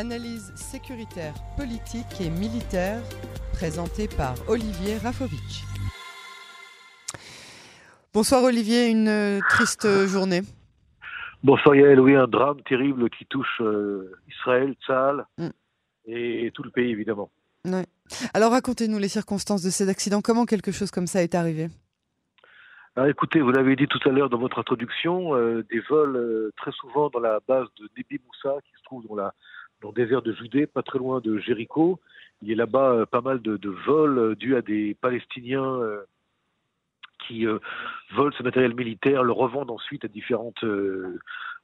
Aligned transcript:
Analyse 0.00 0.50
sécuritaire, 0.54 1.34
politique 1.58 2.22
et 2.22 2.30
militaire, 2.30 3.02
présentée 3.52 4.08
par 4.08 4.32
Olivier 4.48 4.96
Rafovitch. 4.96 5.64
Bonsoir 8.14 8.44
Olivier, 8.44 8.88
une 8.88 9.08
euh, 9.08 9.40
triste 9.50 10.06
journée. 10.06 10.40
Bonsoir 11.42 11.74
Yael, 11.74 12.00
oui, 12.00 12.14
un 12.14 12.26
drame 12.26 12.62
terrible 12.62 13.10
qui 13.10 13.26
touche 13.26 13.60
euh, 13.60 14.16
Israël, 14.26 14.74
Tzal 14.86 15.26
mm. 15.36 15.48
et, 16.06 16.50
tout 16.54 16.62
le 16.62 16.70
pays 16.70 16.92
évidemment. 16.92 17.30
Alors 18.32 18.52
racontez-nous 18.52 18.98
les 18.98 19.08
circonstances 19.08 19.62
de 19.62 19.68
cet 19.68 19.90
accident, 19.90 20.22
comment 20.22 20.46
quelque 20.46 20.72
chose 20.72 20.90
comme 20.90 21.08
ça 21.08 21.22
est 21.22 21.34
arrivé? 21.34 21.68
Ah, 22.96 23.06
écoutez, 23.10 23.42
vous 23.42 23.52
l'avez 23.52 23.76
dit 23.76 23.86
tout 23.86 24.00
à 24.08 24.12
l'heure 24.12 24.30
dans 24.30 24.38
votre 24.38 24.60
introduction, 24.60 25.34
euh, 25.34 25.62
des 25.70 25.80
vols 25.90 26.50
très 26.56 26.72
souvent 26.72 27.10
dans 27.10 27.20
la 27.20 27.40
base 27.46 27.68
de 27.78 27.86
Nebi 27.98 28.18
Moussa 28.26 28.56
qui 28.64 28.72
se 28.78 28.82
trouve 28.84 29.06
dans, 29.06 29.14
la, 29.14 29.34
dans 29.82 29.88
le 29.88 29.94
désert 29.94 30.22
de 30.22 30.32
Judée, 30.32 30.66
pas 30.66 30.82
très 30.82 30.98
loin 30.98 31.20
de 31.20 31.38
Jéricho. 31.38 32.00
Il 32.42 32.48
y 32.48 32.52
a 32.52 32.56
là-bas 32.56 33.06
pas 33.06 33.20
mal 33.20 33.40
de, 33.42 33.68
vols 33.68 34.34
dus 34.36 34.56
à 34.56 34.62
des 34.62 34.94
Palestiniens 35.00 35.80
qui 37.26 37.46
euh, 37.46 37.58
volent 38.14 38.34
ce 38.36 38.42
matériel 38.42 38.74
militaire, 38.74 39.22
le 39.22 39.32
revendent 39.32 39.70
ensuite 39.70 40.04
à 40.04 40.08
différentes, 40.08 40.64
euh, 40.64 41.18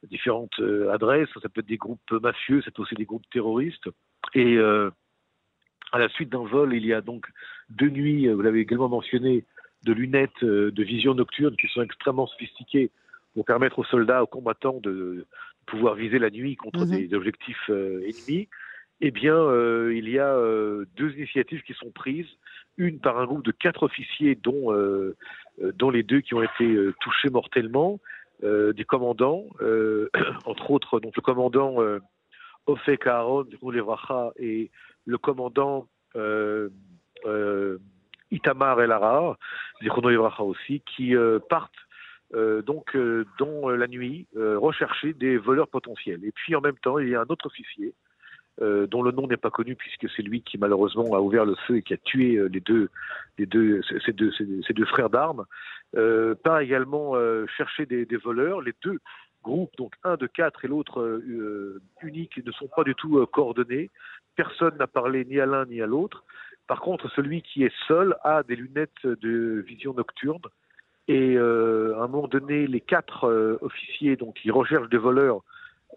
différentes 0.04 0.58
euh, 0.60 0.92
adresses. 0.92 1.28
Ça 1.42 1.48
peut 1.48 1.60
être 1.60 1.66
des 1.66 1.76
groupes 1.76 2.10
mafieux, 2.10 2.62
c'est 2.64 2.78
aussi 2.78 2.94
des 2.94 3.04
groupes 3.04 3.28
terroristes. 3.30 3.88
Et 4.34 4.58
à 4.58 5.98
la 5.98 6.08
suite 6.10 6.30
d'un 6.30 6.44
vol, 6.44 6.74
il 6.74 6.84
y 6.84 6.92
a 6.92 7.00
donc 7.00 7.26
deux 7.70 7.88
nuits, 7.88 8.28
vous 8.28 8.42
l'avez 8.42 8.60
également 8.60 8.88
mentionné, 8.88 9.44
de 9.84 9.92
lunettes 9.92 10.44
de 10.44 10.82
vision 10.82 11.14
nocturne 11.14 11.56
qui 11.56 11.68
sont 11.68 11.82
extrêmement 11.82 12.26
sophistiquées 12.26 12.90
pour 13.34 13.44
permettre 13.44 13.78
aux 13.78 13.84
soldats, 13.84 14.22
aux 14.22 14.26
combattants 14.26 14.80
de 14.82 15.26
pouvoir 15.66 15.94
viser 15.94 16.18
la 16.18 16.30
nuit 16.30 16.56
contre 16.56 16.86
mhm. 16.86 17.08
des 17.08 17.14
objectifs 17.14 17.68
ennemis 17.68 18.48
eh 19.00 19.10
bien, 19.10 19.36
euh, 19.36 19.94
il 19.94 20.08
y 20.08 20.18
a 20.18 20.28
euh, 20.28 20.86
deux 20.96 21.12
initiatives 21.12 21.62
qui 21.62 21.74
sont 21.74 21.90
prises. 21.90 22.28
Une 22.78 22.98
par 22.98 23.18
un 23.18 23.26
groupe 23.26 23.44
de 23.44 23.52
quatre 23.52 23.82
officiers, 23.82 24.34
dont, 24.34 24.72
euh, 24.72 25.16
dont 25.74 25.90
les 25.90 26.02
deux 26.02 26.20
qui 26.20 26.34
ont 26.34 26.42
été 26.42 26.76
touchés 27.00 27.30
mortellement, 27.30 28.00
des 28.42 28.84
commandants, 28.86 29.46
entre 30.44 30.70
autres 30.70 31.00
donc 31.00 31.16
le 31.16 31.22
commandant 31.22 31.76
Ofek 32.66 33.06
Aaron 33.06 33.46
et 34.36 34.70
le 35.06 35.16
commandant 35.16 35.88
Itamar 38.30 38.82
El 38.82 38.92
Arar, 38.92 39.38
aussi, 40.40 40.82
qui 40.82 41.14
partent 41.48 41.85
donc 42.66 42.96
dans 43.38 43.70
la 43.70 43.86
nuit 43.86 44.26
rechercher 44.34 45.14
des 45.14 45.38
voleurs 45.38 45.68
potentiels. 45.68 46.24
Et 46.24 46.32
puis 46.32 46.54
en 46.54 46.60
même 46.60 46.76
temps, 46.76 46.98
il 46.98 47.08
y 47.08 47.14
a 47.14 47.20
un 47.20 47.26
autre 47.28 47.46
officier 47.46 47.94
euh, 48.62 48.86
dont 48.86 49.02
le 49.02 49.10
nom 49.10 49.26
n'est 49.26 49.36
pas 49.36 49.50
connu 49.50 49.74
puisque 49.74 50.08
c'est 50.16 50.22
lui 50.22 50.40
qui 50.40 50.56
malheureusement 50.56 51.14
a 51.14 51.20
ouvert 51.20 51.44
le 51.44 51.54
feu 51.66 51.76
et 51.76 51.82
qui 51.82 51.92
a 51.92 51.98
tué 51.98 52.36
euh, 52.36 52.48
les 52.48 52.60
deux, 52.60 52.88
les 53.36 53.44
deux, 53.44 53.82
ces 54.04 54.12
deux, 54.12 54.32
ces 54.32 54.72
deux 54.72 54.86
frères 54.86 55.10
d'armes, 55.10 55.44
euh, 55.94 56.34
part 56.34 56.60
également 56.60 57.16
euh, 57.16 57.46
chercher 57.56 57.84
des, 57.84 58.06
voleurs. 58.16 58.62
Les 58.62 58.72
deux 58.82 58.98
groupes, 59.42 59.76
donc 59.76 59.92
un 60.04 60.16
de 60.16 60.26
quatre 60.26 60.64
et 60.64 60.68
l'autre 60.68 61.00
euh, 61.00 61.82
unique, 62.02 62.44
ne 62.44 62.52
sont 62.52 62.68
pas 62.74 62.84
du 62.84 62.94
tout 62.94 63.24
coordonnés. 63.26 63.90
Personne 64.36 64.76
n'a 64.78 64.86
parlé 64.86 65.24
ni 65.24 65.38
à 65.38 65.46
l'un 65.46 65.66
ni 65.66 65.82
à 65.82 65.86
l'autre. 65.86 66.24
Par 66.66 66.80
contre, 66.80 67.10
celui 67.14 67.42
qui 67.42 67.62
est 67.62 67.74
seul 67.86 68.16
a 68.24 68.42
des 68.42 68.56
lunettes 68.56 69.04
de 69.04 69.62
vision 69.66 69.92
nocturne. 69.92 70.40
Et 71.08 71.36
à 71.38 72.02
un 72.02 72.08
moment 72.08 72.28
donné, 72.28 72.66
les 72.66 72.80
quatre 72.80 73.58
officiers 73.60 74.16
donc 74.16 74.34
qui 74.34 74.50
recherchent 74.50 74.88
des 74.88 74.98
voleurs 74.98 75.42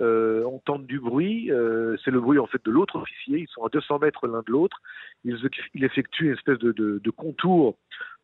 euh, 0.01 0.45
entendent 0.45 0.85
du 0.85 0.99
bruit. 0.99 1.51
Euh, 1.51 1.97
c'est 2.03 2.11
le 2.11 2.21
bruit 2.21 2.39
en 2.39 2.47
fait 2.47 2.63
de 2.63 2.71
l'autre 2.71 2.95
officier. 2.97 3.39
Ils 3.39 3.47
sont 3.49 3.65
à 3.65 3.69
200 3.69 3.99
mètres 3.99 4.27
l'un 4.27 4.39
de 4.39 4.51
l'autre. 4.51 4.81
Ils, 5.25 5.35
effectuent 5.83 6.27
une 6.27 6.33
espèce 6.33 6.57
de, 6.59 6.71
de, 6.71 7.01
de 7.03 7.09
contour 7.09 7.75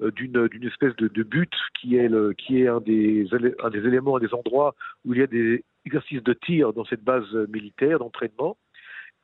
euh, 0.02 0.10
d'une, 0.12 0.48
espèce 0.66 0.96
de, 0.96 1.10
de, 1.10 1.24
but 1.24 1.52
qui 1.78 1.98
est, 1.98 2.08
le, 2.08 2.32
qui 2.32 2.62
est 2.62 2.68
un, 2.68 2.80
des, 2.80 3.28
un 3.62 3.70
des 3.70 3.80
éléments, 3.80 4.16
un 4.16 4.22
des 4.22 4.34
endroits 4.34 4.74
où 5.04 5.14
il 5.14 5.20
y 5.20 5.24
a 5.24 5.28
des 5.28 5.66
exercices 5.86 6.24
de 6.24 6.34
tir 6.34 6.72
dans 6.72 6.86
cette 6.86 7.04
base 7.04 7.30
militaire 7.50 8.00
d'entraînement. 8.00 8.56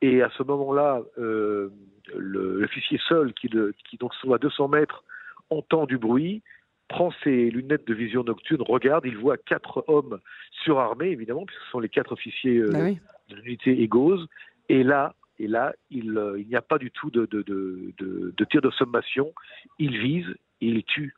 Et 0.02 0.20
à 0.20 0.28
ce 0.36 0.42
moment-là, 0.42 1.00
euh, 1.16 1.70
l'officier 2.14 3.00
seul, 3.08 3.32
qui, 3.32 3.48
qui 3.88 3.96
donc 3.96 4.12
sont 4.16 4.32
à 4.32 4.38
200 4.38 4.68
mètres, 4.68 5.04
entend 5.48 5.86
du 5.86 5.96
bruit 5.96 6.42
prend 6.88 7.12
ses 7.24 7.50
lunettes 7.50 7.86
de 7.86 7.94
vision 7.94 8.22
nocturne, 8.22 8.62
regarde, 8.62 9.04
il 9.06 9.16
voit 9.16 9.36
quatre 9.36 9.84
hommes 9.88 10.18
surarmés, 10.64 11.08
évidemment, 11.08 11.46
puisque 11.46 11.62
ce 11.62 11.70
sont 11.70 11.80
les 11.80 11.88
quatre 11.88 12.12
officiers 12.12 12.58
euh, 12.58 12.70
bah 12.70 12.90
de 13.28 13.36
l'unité 13.36 13.82
égose. 13.82 14.28
Et 14.68 14.82
là, 14.82 15.14
et 15.38 15.48
là, 15.48 15.74
il, 15.90 16.16
euh, 16.18 16.38
il 16.38 16.46
n'y 16.46 16.56
a 16.56 16.62
pas 16.62 16.78
du 16.78 16.90
tout 16.90 17.10
de, 17.10 17.26
de, 17.26 17.42
de, 17.42 17.94
de, 17.98 18.44
tir 18.44 18.60
de 18.60 18.70
sommation. 18.70 19.32
Il 19.78 19.98
vise 19.98 20.28
et 20.60 20.66
il 20.66 20.84
tue 20.84 21.14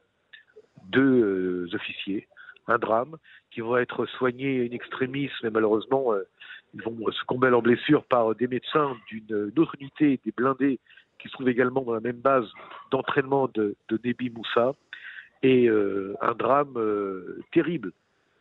deux 0.84 1.00
euh, 1.00 1.74
officiers. 1.74 2.28
Un 2.66 2.78
drame 2.78 3.16
qui 3.50 3.60
va 3.60 3.82
être 3.82 4.06
soigné 4.06 4.66
in 4.66 4.72
extremis, 4.72 5.28
mais 5.42 5.50
malheureusement, 5.50 6.14
ils 6.72 6.82
vont 6.82 6.96
succomber 7.12 7.48
à 7.48 7.50
leurs 7.50 7.60
blessures 7.60 8.04
par 8.04 8.34
des 8.34 8.46
médecins 8.46 8.96
d'une 9.08 9.52
autre 9.58 9.74
unité, 9.78 10.18
des 10.24 10.32
blindés, 10.32 10.80
qui 11.18 11.28
se 11.28 11.32
trouvent 11.34 11.48
également 11.50 11.82
dans 11.82 11.92
la 11.92 12.00
même 12.00 12.20
base 12.20 12.46
d'entraînement 12.90 13.50
de, 13.52 13.76
de 13.90 14.00
Nebi 14.02 14.30
Moussa 14.30 14.74
et 15.44 15.68
euh, 15.68 16.14
un 16.22 16.34
drame 16.34 16.74
euh, 16.76 17.42
terrible. 17.52 17.92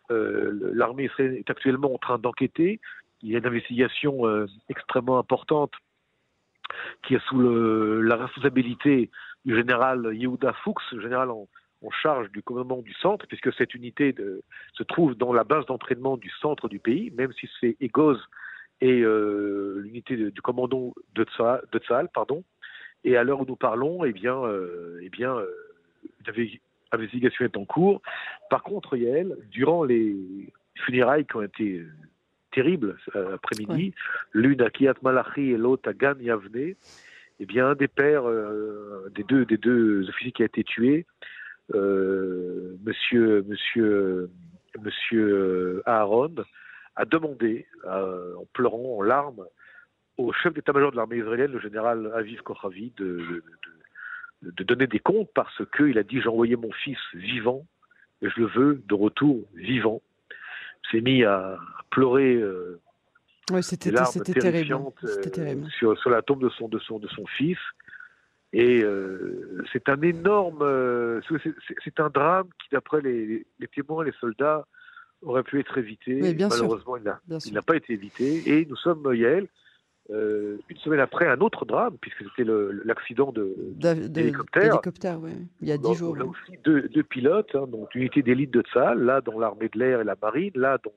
Euh, 0.10 0.72
l'armée 0.74 1.10
est 1.20 1.50
actuellement 1.50 1.94
en 1.94 1.98
train 1.98 2.18
d'enquêter. 2.18 2.80
Il 3.22 3.30
y 3.30 3.36
a 3.36 3.40
une 3.40 3.46
investigation 3.46 4.24
extrêmement 4.68 5.18
importante 5.18 5.72
qui 7.04 7.16
est 7.16 7.26
sous 7.28 7.40
la 7.40 8.18
responsabilité 8.18 9.10
du 9.46 9.56
général 9.56 10.10
Yehuda 10.14 10.54
Fuchs, 10.64 11.00
général 11.02 11.30
en, 11.32 11.48
charge 12.02 12.30
du 12.32 12.42
commandement 12.42 12.82
du 12.82 12.94
centre, 12.94 13.28
puisque 13.28 13.54
cette 13.54 13.76
unité 13.76 14.14
de, 14.14 14.42
se 14.74 14.84
trouve 14.84 15.16
dans 15.16 15.34
la 15.34 15.44
base 15.44 15.66
d'entraînement 15.66 16.16
du 16.16 16.30
centre 16.42 16.70
du 16.70 16.80
pays, 16.80 17.12
même 17.12 17.34
si 17.34 17.50
c'est 17.60 17.76
Egoz 17.82 18.18
et 18.82 19.04
l'unité 19.04 20.16
du 20.16 20.42
commandant 20.42 20.94
de 21.16 21.26
Tzal, 21.26 22.10
pardon. 22.14 22.44
Et 23.04 23.18
à 23.18 23.24
l'heure 23.24 23.42
où 23.42 23.46
nous 23.46 23.58
parlons, 23.58 24.04
eh 24.06 24.14
bien, 24.14 24.38
euh, 24.38 25.00
eh 25.02 25.10
L'investigation 26.94 27.46
est 27.46 27.58
en 27.58 27.66
cours. 27.66 28.02
Par 28.52 28.62
contre, 28.62 28.96
Yael, 28.96 29.36
durant 29.50 29.84
les 29.84 30.16
funérailles 30.76 31.26
qui 31.26 31.36
ont 31.36 31.42
été 31.42 31.80
euh, 31.80 31.92
terribles 32.52 32.98
euh, 33.16 33.34
après-midi, 33.36 33.96
l'une 34.32 34.62
à 34.62 34.70
Kiat 34.70 34.94
Malachi 35.02 35.52
et 35.52 35.58
l'autre 35.58 35.90
à 35.90 35.94
Gan 35.94 36.14
Yavne, 36.20 36.76
eh 37.40 37.46
bien, 37.48 37.70
un 37.70 37.76
des 37.76 37.88
pères 37.88 38.30
euh, 38.30 39.12
des, 39.16 39.24
deux, 39.24 39.44
des 39.46 39.58
deux 39.58 40.08
officiers 40.08 40.32
qui 40.32 40.44
a 40.44 40.46
été 40.46 40.64
tué, 40.64 41.08
monsieur, 41.74 43.44
monsieur, 43.48 44.30
monsieur 44.80 45.82
Aaron, 45.88 46.36
a 46.96 47.06
demandé, 47.06 47.66
en 47.88 48.46
pleurant, 48.54 49.00
en 49.00 49.02
larmes, 49.02 49.46
au 50.18 50.32
chef 50.32 50.54
d'état-major 50.54 50.92
de 50.92 50.98
l'armée 50.98 51.18
israélienne, 51.18 51.54
le 51.54 51.60
général 51.60 52.12
Aviv 52.14 52.44
Kochavi, 52.44 52.94
de, 52.98 53.06
de 53.06 53.18
de 53.18 53.83
donner 54.64 54.88
des 54.88 55.00
comptes 55.00 55.30
parce 55.34 55.62
qu'il 55.76 55.98
a 55.98 56.04
dit 56.04 56.22
j'ai 56.22 56.30
envoyé 56.30 56.56
mon 56.56 56.72
fils 56.72 56.98
vivant 57.14 57.66
et 58.22 58.30
je 58.30 58.40
le 58.42 58.48
veux 58.48 58.84
de 58.88 58.94
retour 58.94 59.42
vivant. 59.56 60.02
Il 60.32 60.98
s'est 60.98 61.02
mis 61.02 61.24
à 61.24 61.58
pleurer 61.90 62.36
euh, 63.52 63.62
c'était 63.62 63.92
terrible. 63.92 64.74
Euh, 65.04 65.68
sur, 65.78 65.98
sur, 66.00 66.10
la 66.10 66.22
tombe 66.22 66.42
de 66.42 66.50
son, 66.50 66.68
de 66.70 66.80
son, 66.80 67.00
de 67.00 67.08
son 67.10 67.26
fils. 67.26 67.58
Et 68.54 68.84
euh, 68.84 69.64
c'est 69.74 69.90
un 69.90 70.02
énorme, 70.02 70.60
c'est 71.84 72.00
un 72.00 72.10
drame 72.10 72.48
qui, 72.62 72.70
d'après 72.72 73.02
les, 73.02 73.46
les, 73.60 73.68
témoins, 73.68 74.04
les 74.04 74.14
soldats, 74.20 74.66
aurait 75.24 75.44
pu 75.44 75.60
être 75.60 75.78
évité. 75.78 76.20
Malheureusement, 76.22 76.98
il 76.98 77.54
n'a 77.54 77.62
pas 77.62 77.76
été 77.76 77.94
évité. 77.94 78.44
Et 78.50 78.66
nous 78.66 78.76
sommes, 78.78 79.14
Yael, 79.14 79.48
euh, 80.10 80.58
une 80.68 80.78
semaine 80.78 81.00
après 81.00 81.28
un 81.28 81.40
autre 81.40 81.66
drame, 81.66 81.98
puisque 82.02 82.24
c'était 82.30 82.50
l'accident 82.84 83.32
de, 83.32 83.56
d'hélicoptère. 84.10 84.82
Il 85.62 85.68
y 85.68 85.72
a 85.72 85.78
dix 85.78 85.96
jours. 85.96 86.18
Là 86.18 86.26
aussi, 86.26 86.58
deux, 86.66 86.90
deux 86.90 87.04
pilotes, 87.04 87.56
hein, 87.56 87.68
donc 87.68 87.94
l'unité 87.94 88.22
d'élite 88.22 88.52
de 88.52 88.62
Tsahal, 88.62 89.00
là 89.00 89.22
dans 89.22 89.40
l'armée 89.40 89.70
de 89.70 89.80
l'air 89.80 90.02
et 90.02 90.04
la 90.04 90.18
marine, 90.22 90.52
là 90.56 90.78
dans 90.84 90.92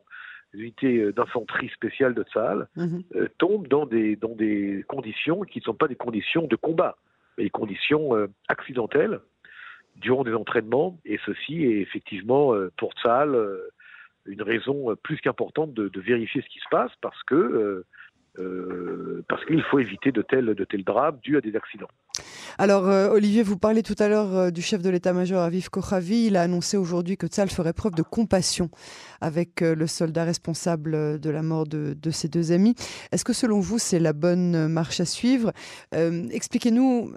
l'unité 0.53 0.99
euh, 0.99 1.12
d'infanterie 1.12 1.69
spéciale 1.69 2.14
de 2.14 2.25
Tsahal, 2.25 2.67
mhm. 2.75 3.03
euh, 3.14 3.29
tombent 3.38 3.69
dans 3.69 3.87
des, 3.87 4.17
dans 4.17 4.35
des 4.35 4.85
conditions 4.88 5.43
qui 5.43 5.61
ne 5.61 5.64
sont 5.64 5.75
pas 5.75 5.87
des 5.87 5.97
conditions 5.97 6.49
de 6.49 6.56
combat, 6.56 6.97
mais 7.38 7.44
des 7.44 7.50
conditions 7.50 8.17
euh, 8.17 8.26
accidentelles 8.49 9.20
durant 9.94 10.25
des 10.25 10.35
entraînements. 10.35 10.99
Et 11.05 11.20
ceci 11.25 11.62
est 11.64 11.81
effectivement 11.81 12.52
pour 12.76 12.93
Tsahal 12.94 13.35
une 14.26 14.43
raison 14.43 14.94
plus 15.02 15.17
qu'importante 15.19 15.73
de, 15.73 15.88
de, 15.88 16.00
vérifier 16.00 16.43
ce 16.43 16.49
qui 16.49 16.59
se 16.59 16.69
passe, 16.70 16.91
parce 17.00 17.23
que 17.23 17.85
euh, 18.38 18.95
parce 19.28 19.44
qu'il 19.44 19.62
faut 19.62 19.78
éviter 19.78 20.12
de 20.12 20.22
tels, 20.22 20.46
de 20.46 20.64
tels 20.64 20.84
drames 20.84 21.18
dus 21.22 21.36
à 21.36 21.40
des 21.40 21.56
accidents. 21.56 21.88
Alors, 22.58 22.88
euh, 22.88 23.10
Olivier, 23.10 23.42
vous 23.42 23.58
parlez 23.58 23.82
tout 23.82 23.94
à 23.98 24.08
l'heure 24.08 24.34
euh, 24.34 24.50
du 24.50 24.62
chef 24.62 24.80
de 24.82 24.88
l'état-major 24.88 25.42
Aviv 25.42 25.68
Kochavi. 25.68 26.26
Il 26.26 26.36
a 26.36 26.42
annoncé 26.42 26.76
aujourd'hui 26.76 27.16
que 27.16 27.26
Tzal 27.26 27.50
ferait 27.50 27.72
preuve 27.72 27.94
de 27.94 28.02
compassion 28.02 28.70
avec 29.20 29.60
euh, 29.62 29.74
le 29.74 29.86
soldat 29.86 30.24
responsable 30.24 31.20
de 31.20 31.30
la 31.30 31.42
mort 31.42 31.66
de, 31.66 32.10
ses 32.10 32.28
deux 32.28 32.52
amis. 32.52 32.74
Est-ce 33.12 33.24
que 33.24 33.32
selon 33.32 33.60
vous, 33.60 33.78
c'est 33.78 33.98
la 33.98 34.12
bonne 34.12 34.68
marche 34.68 35.00
à 35.00 35.04
suivre? 35.04 35.52
Expliquez-nous 35.92 37.12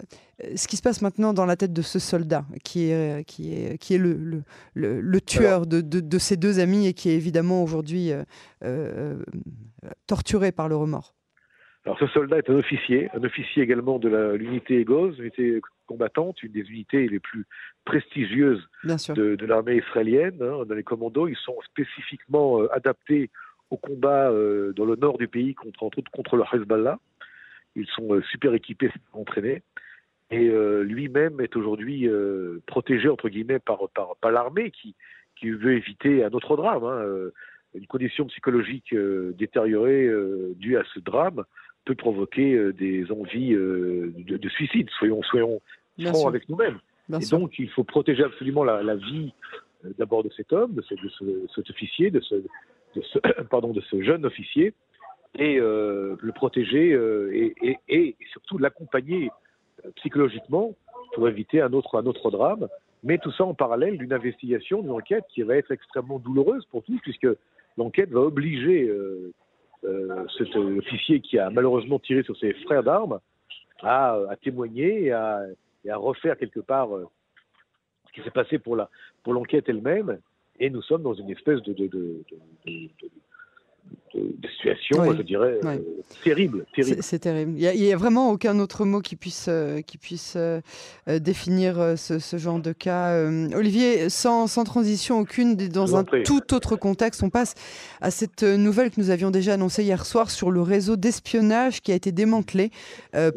ce 0.55 0.67
qui 0.67 0.77
se 0.77 0.81
passe 0.81 1.01
maintenant 1.01 1.33
dans 1.33 1.45
la 1.45 1.55
tête 1.55 1.73
de 1.73 1.81
ce 1.81 1.99
soldat 1.99 2.43
qui 2.63 2.89
est, 2.89 3.23
qui 3.25 3.53
est, 3.53 3.77
qui 3.77 3.93
est 3.93 3.97
le, 3.97 4.43
le, 4.73 5.21
tueur 5.21 5.67
de, 5.67 5.81
de, 5.81 6.17
ses 6.17 6.37
deux 6.37 6.59
amis 6.59 6.87
et 6.87 6.93
qui 6.93 7.09
est 7.09 7.15
évidemment 7.15 7.63
aujourd'hui 7.63 8.11
torturé 10.07 10.51
par 10.51 10.67
le 10.67 10.75
remords. 10.75 11.13
Alors 11.85 11.97
ce 11.97 12.07
soldat 12.07 12.37
est 12.37 12.49
un 12.49 12.55
officier, 12.55 13.09
un 13.13 13.23
officier 13.23 13.63
également 13.63 13.99
de 13.99 14.35
l'unité 14.35 14.81
EGOS, 14.81 15.13
unité 15.19 15.61
combattante, 15.85 16.43
une 16.43 16.51
des 16.51 16.69
unités 16.69 17.07
les 17.07 17.19
plus 17.19 17.45
prestigieuses 17.85 18.67
de, 18.83 19.45
l'armée 19.45 19.77
israélienne. 19.77 20.37
Hein, 20.41 20.65
dans 20.67 20.75
les 20.75 20.83
commandos, 20.83 21.27
ils 21.27 21.37
sont 21.37 21.55
spécifiquement 21.65 22.61
euh, 22.61 22.67
adaptés 22.73 23.29
au 23.69 23.77
combat 23.77 24.29
euh, 24.29 24.73
dans 24.73 24.85
le 24.85 24.95
nord 24.97 25.17
du 25.17 25.27
pays 25.27 25.55
contre 25.55 25.83
entre 25.83 25.99
autres 25.99 26.11
contre 26.11 26.35
le 26.35 26.43
Hezbollah. 26.51 26.99
Ils 27.75 27.87
sont 27.87 28.13
euh, 28.13 28.21
super 28.23 28.53
équipés, 28.53 28.91
entraînés. 29.13 29.63
Et 30.31 30.51
lui-même 30.83 31.41
est 31.41 31.55
aujourd'hui 31.55 32.07
protégé 32.67 33.09
entre 33.09 33.29
guillemets 33.29 33.57
par, 33.57 33.79
par, 33.89 34.29
l'armée 34.29 34.69
qui, 34.69 34.93
qui 35.35 35.49
veut 35.49 35.73
éviter 35.73 36.23
un 36.23 36.29
autre 36.29 36.55
drame. 36.55 36.83
Hein, 36.83 37.03
une 37.73 37.87
condition 37.87 38.27
psychologique 38.27 38.93
détériorée 38.93 40.07
due 40.53 40.77
à 40.77 40.83
ce 40.93 40.99
drame 40.99 41.45
peut 41.85 41.95
provoquer 41.95 42.53
euh, 42.53 42.73
des 42.73 43.11
envies 43.11 43.53
euh, 43.53 44.13
de, 44.15 44.49
suicide. 44.49 44.89
Soyons, 44.97 45.21
soyons 45.23 45.61
francs 45.99 46.27
avec 46.27 46.47
nous-mêmes. 46.49 46.79
Et 47.19 47.25
donc, 47.25 47.57
il 47.57 47.69
faut 47.69 47.83
protéger 47.83 48.23
absolument 48.23 48.63
la, 48.63 48.95
vie 48.95 49.33
euh, 49.85 49.89
d'abord 49.97 50.23
de 50.23 50.29
cet 50.35 50.53
homme, 50.53 50.73
de, 50.73 50.83
cet 51.55 51.69
officier, 51.69 52.11
de 52.11 52.19
ce, 52.19 52.35
pardon, 53.49 53.73
de 53.73 53.81
ce 53.81 54.01
jeune 54.01 54.25
officier, 54.25 54.73
et 55.37 55.57
le 55.59 56.31
protéger 56.33 56.97
et, 57.87 58.15
surtout 58.31 58.57
l'accompagner 58.57 59.29
psychologiquement 59.95 60.75
pour 61.13 61.27
éviter 61.29 61.61
un 61.61 61.71
autre, 61.73 61.99
un 61.99 62.05
autre 62.07 62.31
drame. 62.31 62.67
Mais 63.03 63.17
tout 63.17 63.31
ça 63.31 63.45
en 63.45 63.53
parallèle 63.53 63.97
d'une 63.97 64.11
investigation, 64.11 64.81
d'une 64.81 64.91
enquête 64.91 65.23
qui 65.33 65.43
va 65.43 65.55
être 65.55 65.71
extrêmement 65.71 66.19
douloureuse 66.19 66.65
pour 66.71 66.83
tous, 66.83 66.99
puisque 67.01 67.27
l'enquête 67.77 68.09
va 68.11 68.19
obliger 68.21 68.87
euh, 68.87 69.33
cet 70.37 70.55
officier 70.55 71.21
qui 71.21 71.39
a 71.39 71.49
malheureusement 71.49 71.99
tiré 71.99 72.23
sur 72.23 72.37
ses 72.37 72.53
frères 72.65 72.83
d'armes 72.83 73.19
à, 73.81 74.17
à, 74.29 74.35
témoigner 74.35 75.05
et 75.05 75.11
à, 75.11 75.45
et 75.85 75.89
à, 75.89 75.97
refaire 75.97 76.37
quelque 76.37 76.59
part 76.59 76.95
euh, 76.95 77.05
ce 78.07 78.13
qui 78.13 78.21
s'est 78.21 78.31
passé 78.31 78.59
pour 78.59 78.75
l'enquête 79.27 79.69
elle-même. 79.69 80.19
Et 80.59 80.69
nous 80.69 80.81
sommes 80.81 81.03
dans 81.03 81.13
une 81.13 81.29
espèce 81.29 81.61
de, 81.61 81.73
de, 81.73 81.87
de 81.87 82.23
situation, 84.79 85.13
je 85.15 85.21
dirais, 85.21 85.59
euh, 85.63 85.77
terrible. 86.23 86.65
terrible. 86.75 87.03
C'est 87.03 87.19
terrible. 87.19 87.53
Il 87.57 87.81
n'y 87.81 87.93
a, 87.93 87.97
vraiment 87.97 88.31
aucun 88.31 88.59
autre 88.59 88.85
mot 88.85 89.01
qui 89.01 89.15
puisse, 89.15 89.45
euh, 89.47 89.81
qui 89.81 89.97
puisse 89.97 90.33
euh, 90.35 90.61
définir 91.07 91.95
ce, 91.97 92.37
genre 92.37 92.59
de 92.59 92.71
cas. 92.71 93.15
Olivier, 93.55 94.09
sans, 94.09 94.47
sans, 94.47 94.63
transition 94.63 95.19
aucune, 95.19 95.55
dans 95.55 95.95
un 95.95 96.03
tout 96.03 96.53
autre 96.53 96.75
contexte, 96.75 97.23
on 97.23 97.29
passe 97.29 97.55
à 98.01 98.11
cette 98.11 98.43
nouvelle 98.43 98.91
que 98.91 98.99
nous 98.99 99.09
avions 99.09 99.31
déjà 99.31 99.53
annoncée 99.53 99.83
hier 99.83 100.05
soir 100.05 100.31
sur 100.31 100.51
le 100.51 100.61
réseau 100.61 100.95
d'espionnage 100.95 101.81
qui 101.81 101.91
a 101.91 101.95
été 101.95 102.11
démantelé 102.11 102.71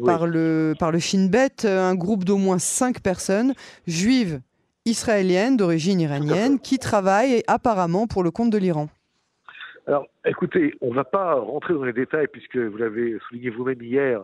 par, 0.03 0.27
le, 0.27 0.73
par 0.77 0.91
le 0.91 0.99
Shin 0.99 1.27
Bet, 1.29 1.65
un 1.65 1.95
groupe 1.95 2.23
d'au 2.23 2.37
moins 2.37 2.59
cinq 2.59 3.01
personnes, 3.01 3.53
juives 3.87 4.41
israéliennes 4.85 5.57
d'origine 5.57 5.99
iranienne, 6.01 6.59
qui 6.59 6.77
travaillent 6.77 7.43
apparemment 7.47 8.07
pour 8.07 8.23
le 8.23 8.31
compte 8.31 8.49
de 8.49 8.57
l'Iran. 8.57 8.89
Alors, 9.85 10.07
écoutez, 10.25 10.75
on 10.81 10.91
ne 10.91 10.95
va 10.95 11.03
pas 11.03 11.33
rentrer 11.35 11.73
dans 11.73 11.83
les 11.83 11.93
détails 11.93 12.27
puisque 12.27 12.57
vous 12.57 12.77
l'avez 12.77 13.17
souligné 13.27 13.49
vous-même 13.49 13.81
hier, 13.81 14.23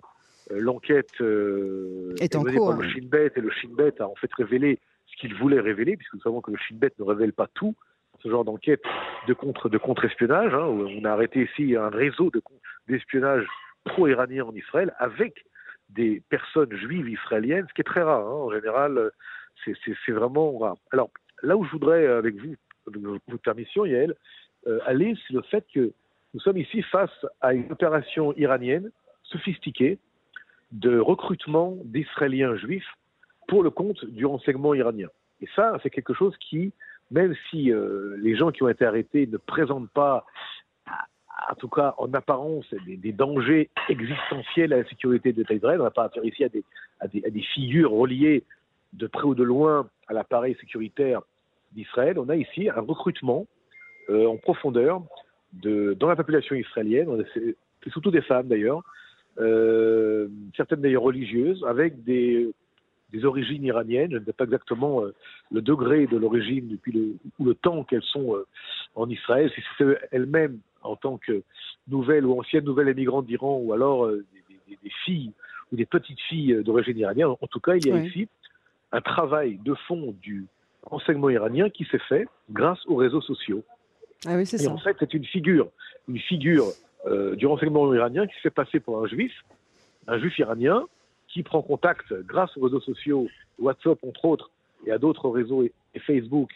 euh, 0.51 0.59
l'enquête 0.59 1.19
euh, 1.21 2.15
est 2.21 2.35
en 2.35 2.43
cours. 2.43 2.69
Par 2.69 2.77
le 2.77 2.89
Shin 2.89 3.05
Bet 3.05 3.33
et 3.35 3.41
le 3.41 3.51
Shin 3.51 3.69
Bet 3.73 4.01
a 4.01 4.07
en 4.07 4.15
fait 4.15 4.33
révélé 4.33 4.79
ce 5.07 5.17
qu'il 5.17 5.35
voulait 5.35 5.59
révéler, 5.59 5.97
puisque 5.97 6.13
nous 6.13 6.21
savons 6.21 6.41
que 6.41 6.51
le 6.51 6.57
Shin 6.57 6.75
Bet 6.77 6.93
ne 6.97 7.03
révèle 7.03 7.33
pas 7.33 7.47
tout. 7.53 7.75
Ce 8.23 8.29
genre 8.29 8.45
d'enquête 8.45 8.83
de 9.27 9.33
contre 9.33 9.69
de 9.69 9.77
contre-espionnage, 9.77 10.53
hein, 10.53 10.65
on 10.65 11.03
a 11.05 11.11
arrêté 11.11 11.43
ici 11.43 11.75
un 11.75 11.89
réseau 11.89 12.31
d'espionnage 12.87 13.45
pro-iranien 13.85 14.43
en 14.45 14.53
Israël 14.53 14.93
avec 14.97 15.45
des 15.89 16.21
personnes 16.29 16.73
juives 16.73 17.09
israéliennes, 17.09 17.65
ce 17.69 17.73
qui 17.73 17.81
est 17.81 17.85
très 17.85 18.01
rare. 18.01 18.27
Hein. 18.27 18.45
En 18.45 18.51
général, 18.51 19.11
c'est 19.65 20.11
vraiment 20.11 20.57
rare. 20.57 20.75
Alors, 20.91 21.09
là 21.43 21.57
où 21.57 21.65
je 21.65 21.71
voudrais, 21.71 22.05
avec 22.07 22.35
vous, 22.35 22.55
votre 22.85 23.41
permission, 23.41 23.85
Yael, 23.85 24.11
euh, 24.11 24.15
aller, 24.85 25.15
c'est 25.27 25.33
le 25.33 25.41
fait 25.41 25.65
que 25.73 25.93
nous 26.33 26.39
sommes 26.39 26.57
ici 26.57 26.81
face 26.83 27.25
à 27.41 27.53
une 27.53 27.71
opération 27.71 28.33
iranienne 28.33 28.91
sophistiquée 29.23 29.97
de 30.71 30.99
recrutement 30.99 31.77
d'Israéliens 31.85 32.55
juifs 32.55 32.93
pour 33.47 33.63
le 33.63 33.71
compte 33.71 34.05
du 34.05 34.25
renseignement 34.25 34.73
iranien. 34.73 35.07
Et 35.41 35.47
ça, 35.55 35.77
c'est 35.81 35.89
quelque 35.89 36.13
chose 36.13 36.35
qui, 36.37 36.71
même 37.09 37.35
si 37.49 37.71
euh, 37.71 38.15
les 38.19 38.35
gens 38.35 38.51
qui 38.51 38.61
ont 38.61 38.69
été 38.69 38.85
arrêtés 38.85 39.25
ne 39.25 39.37
présentent 39.37 39.89
pas, 39.89 40.25
en 41.49 41.55
tout 41.55 41.69
cas 41.69 41.95
en 41.97 42.13
apparence, 42.13 42.65
des, 42.85 43.11
dangers 43.11 43.69
existentiels 43.87 44.73
à 44.73 44.77
la 44.77 44.85
sécurité 44.87 45.33
de 45.33 45.43
d'Israël, 45.43 45.79
on 45.79 45.85
va 45.85 45.91
pas 45.91 46.05
affaire 46.05 46.25
ici 46.25 46.43
à 46.43 46.49
des, 47.07 47.41
figures 47.53 47.91
reliées 47.91 48.43
de 48.93 49.07
près 49.07 49.23
ou 49.23 49.33
de 49.33 49.43
loin 49.43 49.89
à 50.07 50.13
l'appareil 50.13 50.55
sécuritaire 50.59 51.21
d'Israël, 51.71 52.19
on 52.19 52.29
a 52.29 52.35
ici 52.35 52.69
un 52.69 52.81
recrutement 52.81 53.47
euh, 54.09 54.25
en 54.27 54.37
profondeur 54.37 55.01
de, 55.53 55.95
dans 55.99 56.07
la 56.07 56.15
population 56.15 56.55
israélienne, 56.55 57.23
c'est 57.33 57.89
surtout 57.91 58.11
des 58.11 58.21
femmes 58.21 58.47
d'ailleurs, 58.47 58.81
euh, 59.39 60.27
certaines 60.57 60.81
d'ailleurs 60.81 61.03
religieuses, 61.03 61.63
avec 61.67 62.03
des, 62.03 62.49
des, 63.13 63.25
origines 63.25 63.63
iraniennes. 63.63 64.11
Je 64.11 64.17
ne 64.17 64.25
sais 64.25 64.33
pas 64.33 64.45
exactement 64.45 65.03
euh, 65.03 65.13
le 65.51 65.61
degré 65.61 66.07
de 66.07 66.17
l'origine 66.17 66.67
depuis 66.69 66.91
le, 66.91 67.15
ou 67.37 67.45
le 67.45 67.53
temps 67.53 67.83
qu'elles 67.83 68.03
sont 68.03 68.35
en 68.95 69.09
Israël, 69.09 69.51
si 69.53 69.61
c'est 69.77 69.99
elles-mêmes 70.11 70.59
en 70.81 70.95
tant 70.95 71.17
que 71.17 71.43
nouvelles 71.87 72.25
ou 72.25 72.39
anciennes 72.39 72.65
nouvelles 72.65 72.89
émigrantes 72.89 73.27
d'Iran, 73.27 73.59
ou 73.63 73.73
alors 73.73 74.07
des, 74.07 74.77
des, 74.81 74.91
filles 75.05 75.33
ou 75.71 75.75
des 75.75 75.85
petites 75.85 76.21
filles 76.21 76.63
d'origine 76.63 76.97
iranienne. 76.97 77.27
En 77.27 77.47
tout 77.47 77.59
cas, 77.59 77.75
il 77.75 77.85
y 77.85 77.91
a 77.91 77.97
ici 77.97 78.27
un 78.91 79.01
travail 79.01 79.59
de 79.63 79.75
fond 79.87 80.15
du 80.21 80.47
renseignement 80.83 81.29
iranien 81.29 81.69
qui 81.69 81.85
s'est 81.85 82.01
fait 82.09 82.27
grâce 82.49 82.83
aux 82.87 82.95
réseaux 82.95 83.21
sociaux. 83.21 83.63
Ah 84.25 84.35
oui, 84.35 84.43
et 84.51 84.67
en 84.67 84.77
fait, 84.77 84.97
c'est 84.99 85.13
une 85.13 85.25
figure, 85.25 85.69
une 86.09 86.19
figure 86.19 86.65
euh, 87.07 87.35
du 87.35 87.45
renseignement 87.45 87.93
iranien 87.93 88.27
qui 88.27 88.35
s'est 88.41 88.49
passé 88.49 88.81
pour 88.81 89.01
un 89.01 89.07
juif, 89.07 89.31
un 90.07 90.19
juif 90.19 90.37
iranien, 90.39 90.85
qui 91.29 91.43
prend 91.43 91.61
contact 91.61 92.13
grâce 92.25 92.55
aux 92.57 92.61
réseaux 92.61 92.81
sociaux, 92.81 93.27
WhatsApp 93.59 93.97
entre 94.03 94.25
autres, 94.25 94.51
et 94.85 94.91
à 94.91 94.97
d'autres 94.97 95.29
réseaux 95.29 95.63
et, 95.63 95.71
Facebook, 95.99 96.49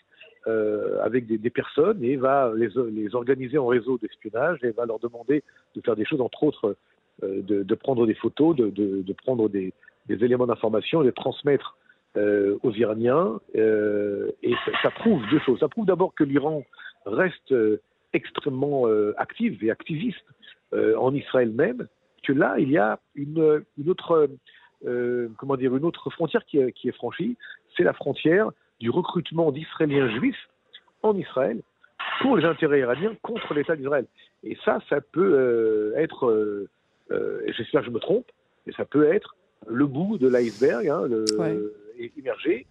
euh, 0.47 1.01
avec 1.03 1.25
des, 1.25 1.49
personnes 1.49 2.03
et 2.03 2.15
va 2.15 2.51
les, 2.55 2.69
les 2.91 3.15
organiser 3.15 3.57
en 3.57 3.67
réseau 3.67 3.97
d'espionnage 3.97 4.59
et 4.63 4.71
va 4.71 4.85
leur 4.85 4.99
demander 4.99 5.43
de 5.75 5.81
faire 5.81 5.95
des 5.95 6.05
choses, 6.05 6.21
entre 6.21 6.43
autres, 6.43 6.75
euh, 7.23 7.41
de, 7.41 7.63
de, 7.63 7.75
prendre 7.75 8.05
des 8.05 8.13
photos, 8.13 8.55
de, 8.55 8.69
de 8.69 9.13
prendre 9.13 9.47
des, 9.49 9.73
des 10.07 10.23
éléments 10.23 10.47
d'information 10.47 11.01
et 11.01 11.05
les 11.05 11.13
transmettre 11.13 11.77
aux 12.15 12.71
Iraniens. 12.73 13.39
et 13.55 14.53
ça, 14.65 14.71
ça, 14.83 14.91
prouve 14.91 15.21
deux 15.31 15.39
choses. 15.39 15.59
Ça 15.59 15.67
prouve 15.67 15.87
d'abord 15.87 16.13
que 16.13 16.23
l'Iran 16.23 16.63
reste 17.05 17.51
euh, 17.51 17.81
extrêmement 18.13 18.87
euh, 18.87 19.13
active 19.17 19.63
et 19.63 19.71
activiste 19.71 20.25
euh, 20.73 20.95
en 20.97 21.13
Israël 21.13 21.51
même, 21.51 21.87
que 22.23 22.33
là, 22.33 22.55
il 22.57 22.69
y 22.69 22.77
a 22.77 22.99
une, 23.15 23.63
une 23.77 23.89
autre, 23.89 24.29
comment 25.37 25.57
dire, 25.57 25.75
une 25.75 25.83
autre 25.83 26.09
frontière 26.09 26.45
qui 26.45 26.57
est, 26.57 26.71
qui 26.71 26.87
est 26.87 26.93
franchie, 26.93 27.37
c'est 27.75 27.83
la 27.83 27.91
frontière 27.91 28.49
du 28.79 28.89
recrutement 28.89 29.51
d'Israéliens 29.51 30.09
juifs 30.17 30.49
en 31.01 31.17
Israël 31.17 31.61
pour 32.21 32.37
les 32.37 32.45
intérêts 32.45 32.79
iraniens 32.79 33.13
contre 33.21 33.53
l'État 33.53 33.75
d'Israël. 33.75 34.05
Et 34.43 34.57
ça, 34.63 34.79
ça 34.89 35.01
peut 35.01 35.93
être, 35.97 36.65
j'espère 37.47 37.81
que 37.81 37.87
je 37.87 37.91
me 37.91 37.99
trompe, 37.99 38.31
mais 38.65 38.71
ça 38.71 38.85
peut 38.85 39.13
être 39.13 39.35
le 39.67 39.85
bout 39.85 40.17
de 40.17 40.29
l'iceberg, 40.29 40.87
hein, 40.87 41.09
émergé, 42.17 42.67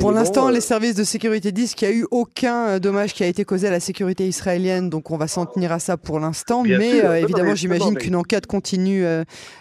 pour 0.00 0.12
l'instant, 0.12 0.50
les 0.50 0.58
euh, 0.58 0.60
services 0.60 0.94
de 0.94 1.04
sécurité 1.04 1.50
disent 1.50 1.74
qu'il 1.74 1.88
n'y 1.88 1.94
a 1.94 1.96
eu 1.98 2.06
aucun 2.10 2.68
euh, 2.68 2.78
dommage 2.78 3.14
qui 3.14 3.24
a 3.24 3.26
été 3.26 3.44
causé 3.44 3.68
à 3.68 3.70
la 3.70 3.80
sécurité 3.80 4.26
israélienne, 4.26 4.90
donc 4.90 5.10
on 5.10 5.16
va 5.16 5.26
s'en 5.26 5.46
tenir 5.46 5.72
à 5.72 5.78
ça 5.78 5.96
pour 5.96 6.20
l'instant. 6.20 6.62
Mais 6.62 7.04
euh, 7.04 7.16
évidemment, 7.16 7.54
j'imagine 7.54 7.96
qu'une 7.96 8.16
enquête 8.16 8.46
continue 8.46 9.04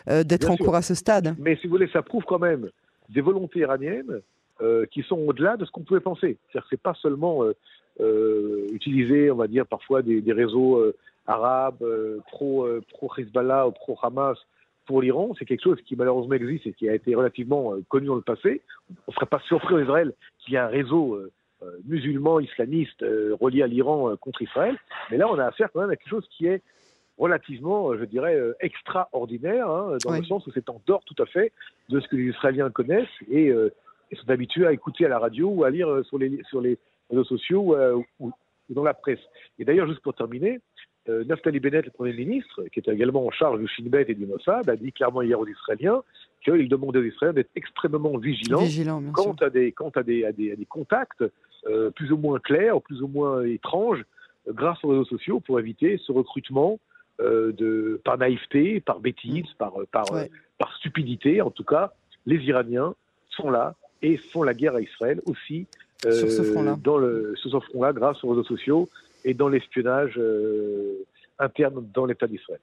d'être 0.08 0.50
en 0.50 0.58
cours 0.58 0.76
à 0.76 0.82
ce 0.82 0.96
stade. 0.96 1.36
Mais 1.40 1.56
si 1.58 1.68
vous 1.68 1.72
voulez, 1.72 1.90
ça 1.92 2.02
prouve 2.02 2.24
quand 2.26 2.40
même 2.40 2.70
des 3.10 3.22
volontés 3.22 3.60
iraniennes 3.60 4.22
qui 4.92 5.04
sont 5.04 5.18
au-delà 5.18 5.58
de 5.58 5.66
ce 5.66 5.72
qu'on 5.72 5.84
pouvait 5.84 6.00
penser. 6.00 6.38
C'est-à-dire 6.52 6.64
que 6.64 6.68
c'est 6.72 6.82
pas 6.82 6.96
seulement 7.02 7.44
utiliser, 8.74 9.32
on 9.32 9.36
va 9.36 9.48
dire, 9.48 9.66
parfois 9.66 10.02
des, 10.02 10.24
réseaux 10.34 10.84
arabes 11.28 11.84
pro, 12.32 12.68
pro 12.90 13.12
Hezbollah 13.18 13.68
ou 13.68 13.72
pro 13.72 13.98
Hamas 14.02 14.38
pour 14.86 15.02
l'Iran, 15.02 15.34
c'est 15.38 15.46
quelque 15.46 15.64
chose 15.64 15.82
qui 15.86 15.96
malheureusement 15.96 16.34
existe 16.34 16.68
et 16.68 16.74
qui 16.74 16.90
a 16.90 16.96
été 16.96 17.16
relativement 17.16 17.74
connu 17.90 18.08
dans 18.08 18.16
le 18.16 18.22
passé. 18.22 18.62
On 19.08 19.12
ne 19.12 19.14
serait 19.14 19.26
pas 19.26 19.42
surpris 19.48 19.76
en 19.76 19.80
Israël 19.80 20.14
qu'il 20.40 20.54
y 20.54 20.58
ait 20.58 20.60
un 20.60 20.68
réseau 20.68 21.20
musulman 21.86 22.40
islamiste 22.40 23.04
relié 23.40 23.64
à 23.64 23.68
l'Iran 23.68 24.16
contre 24.18 24.42
Israël, 24.42 24.78
mais 25.10 25.18
là 25.18 25.28
on 25.30 25.40
a 25.40 25.46
affaire 25.46 25.70
quand 25.74 25.82
même 25.82 25.90
à 25.90 25.96
quelque 25.96 26.10
chose 26.10 26.28
qui 26.30 26.46
est 26.46 26.62
relativement, 27.18 27.98
je 27.98 28.04
dirais, 28.06 28.38
extraordinaire, 28.60 29.70
hein, 29.70 29.98
dans 30.04 30.12
le 30.12 30.24
sens 30.24 30.46
où 30.46 30.52
c'est 30.54 30.70
en 30.70 30.82
dehors 30.86 31.04
tout 31.06 31.22
à 31.24 31.26
fait 31.26 31.52
de 31.90 32.00
ce 32.00 32.08
que 32.08 32.16
les 32.16 32.26
Israéliens 32.26 32.70
connaissent 32.70 33.08
et, 33.30 33.52
sont 34.14 34.30
habitués 34.30 34.68
à 34.68 34.72
écouter 34.72 35.06
à 35.06 35.10
la 35.10 35.20
radio 35.20 35.50
ou 35.50 35.64
à 35.64 35.70
lire 35.70 36.06
sur 36.06 36.18
les, 36.18 36.42
sur 36.50 36.62
les 36.62 36.78
réseaux 37.10 37.24
sociaux 37.24 37.76
ou, 38.20 38.32
dans 38.70 38.84
la 38.84 38.94
presse. 38.94 39.20
Et 39.60 39.66
d'ailleurs, 39.66 39.88
juste 39.88 40.02
pour 40.02 40.14
terminer, 40.14 40.60
euh, 41.08 41.24
Naftali 41.26 41.60
Bennett, 41.60 41.86
le 41.86 41.92
Premier 41.92 42.14
ministre, 42.14 42.64
qui 42.72 42.80
était 42.80 42.94
également 42.94 43.26
en 43.26 43.32
charge 43.32 43.60
du 43.60 43.68
Shin 43.68 43.84
Bet 43.86 44.06
et 44.08 44.16
du 44.16 44.26
Mossad, 44.26 44.68
a 44.70 44.76
dit 44.76 44.92
clairement 44.92 45.22
hier 45.22 45.40
aux 45.40 45.48
Israéliens 45.48 46.02
qu'il 46.44 46.68
demandait 46.68 47.00
aux 47.00 47.04
Israéliens 47.04 47.34
d'être 47.34 47.52
extrêmement 47.56 48.18
vigilants 48.18 48.66
quant, 49.14 49.36
à 49.42 49.50
des, 49.50 49.72
quant 49.72 49.92
à 49.96 50.04
des, 50.04 50.26
à 50.26 50.32
des, 50.32 50.58
contacts 50.68 51.24
euh, 51.68 51.92
plus 51.92 52.12
ou 52.12 52.18
moins 52.18 52.40
clairs, 52.40 52.82
plus 52.82 53.02
ou 53.02 53.08
moins 53.08 53.44
étranges, 53.44 54.04
euh, 54.48 54.54
grâce 54.54 54.84
aux 54.84 54.90
réseaux 54.90 55.06
sociaux, 55.06 55.40
pour 55.40 55.60
éviter 55.60 56.00
ce 56.04 56.12
recrutement 56.12 56.80
de, 57.20 58.02
par 58.04 58.18
naïveté, 58.18 58.82
par 58.82 59.00
bêtise, 59.00 59.46
par, 59.58 59.74
par, 59.90 60.06
par 60.58 60.76
stupidité. 60.76 61.42
En 61.42 61.50
tout 61.50 61.64
cas, 61.64 61.94
les 62.26 62.44
Iraniens 62.44 62.94
sont 63.30 63.50
là 63.50 63.76
et 64.02 64.18
font 64.18 64.44
la 64.44 64.54
guerre 64.54 64.76
à 64.76 64.82
Israël 64.82 65.22
aussi 65.26 65.66
sur 66.02 66.30
ce 66.30 66.44
front-là. 66.44 66.78
Front-là, 66.84 67.94
grâce 67.94 68.22
aux 68.22 68.32
réseaux 68.32 68.44
sociaux 68.44 68.90
et 69.26 69.34
dans 69.34 69.50
l'espionnage 69.50 70.14
euh, 70.18 71.04
interne 71.40 71.86
dans 71.94 72.06
l'État 72.06 72.28
d'Israël. 72.28 72.62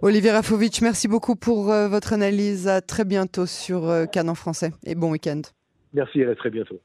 Olivier 0.00 0.32
Rafovitch, 0.32 0.80
merci 0.80 1.06
beaucoup 1.06 1.36
pour 1.36 1.70
euh, 1.70 1.86
votre 1.86 2.12
analyse. 2.12 2.66
À 2.66 2.80
très 2.80 3.04
bientôt 3.04 3.46
sur 3.46 3.88
euh, 3.88 4.06
Cannes 4.06 4.30
en 4.30 4.34
français 4.34 4.72
et 4.84 4.96
bon 4.96 5.12
week-end. 5.12 5.42
Merci, 5.92 6.24
à 6.24 6.34
très 6.34 6.50
bientôt. 6.50 6.80